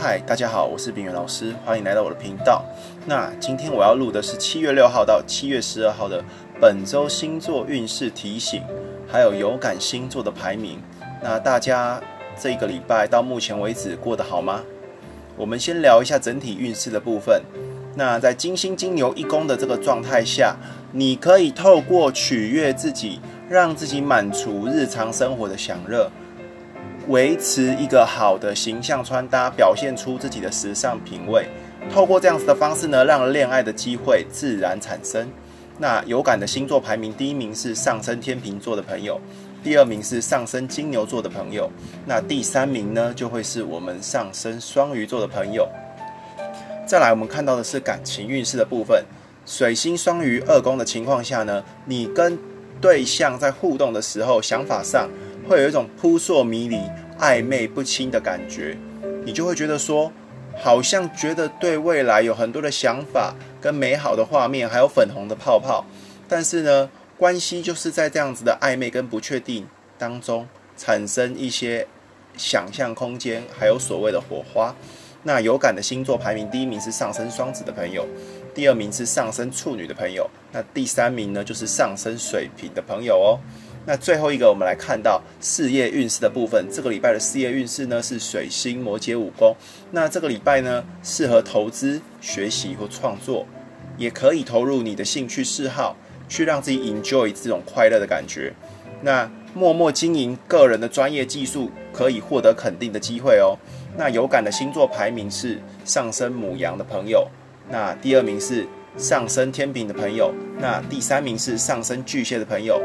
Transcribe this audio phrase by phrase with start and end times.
[0.00, 2.64] 嗨，大家好，我是炳远老师，欢迎来到我的频道。
[3.04, 6.22] 那今天我要录的是七月六号到七月十二号的
[6.60, 8.62] 本周星座运势提醒，
[9.08, 10.78] 还有有感星座的排名。
[11.20, 12.00] 那大家
[12.40, 14.62] 这个礼拜到目前为止过得好吗？
[15.36, 17.42] 我们先聊一下整体运势的部分。
[17.96, 20.54] 那在金星金牛一宫的这个状态下，
[20.92, 23.18] 你可以透过取悦自己，
[23.50, 26.08] 让自己满足日常生活的享乐。
[27.08, 31.46] 维持一个好的形象穿搭，表现出自己的时尚品味。
[31.90, 35.26] 透过这样子的方式呢，让恋爱的机会自然产生。
[35.78, 39.18] 那有感的星座排名，第一名是上升天秤座的朋友，
[39.64, 41.70] 第二名是上升金牛座的朋友，
[42.04, 45.66] 那第三名呢，就会是我们上升双鱼座的朋友。
[46.86, 49.02] 再来，我们看到的是感情运势的部分。
[49.46, 52.38] 水星双鱼二宫的情况下呢，你跟
[52.82, 55.08] 对象在互动的时候，想法上。
[55.48, 56.78] 会有一种扑朔迷离、
[57.18, 58.76] 暧昧不清的感觉，
[59.24, 60.12] 你就会觉得说，
[60.62, 65.86] 好像觉得对未来有很多的想法、跟美好的画面，还有粉红的泡泡。
[66.28, 71.86] 但是呢，关系就是在这样子的暧昧跟不确定当中，产生一些
[72.36, 74.74] 想象空间，还有所谓的火花。
[75.22, 78.06] 那有感的星座排名，第一名是上升双子的朋友，
[78.54, 83.40] 第二名是上升处女的朋友，那第三名呢，就是上升水瓶的朋友哦。
[83.86, 86.66] 那最后一个，我们来看到事业运势的部分。
[86.70, 89.56] 这个礼拜的事业运势呢是水星摩羯五宫。
[89.92, 93.46] 那这个礼拜呢，适合投资、学习或创作，
[93.96, 95.96] 也可以投入你的兴趣嗜好，
[96.28, 98.52] 去让自己 enjoy 这种快乐的感觉。
[99.00, 103.56] 那默默经营个人的专业技术，可以获得肯定的机会哦。
[103.96, 107.26] 那有感的星座排名是上升母羊的朋友，
[107.70, 112.80] 那第二名是上升天平的朋友，那第三名是上升巨蟹的朋友。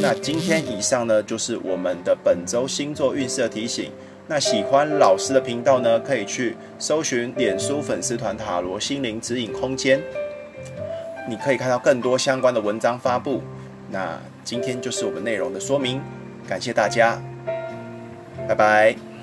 [0.00, 3.90] 那今天以上呢，就是我们的本周星座运势的提醒。
[4.26, 10.02] 那喜欢老师的频道呢，可以去搜寻脸书粉丝团塔罗心灵指引空间，
[11.28, 13.42] 你可以看到更多相关的文章发布。
[13.90, 16.00] 那今天就是我们内容的说明，
[16.48, 17.20] 感谢大家，
[18.48, 19.13] 拜拜。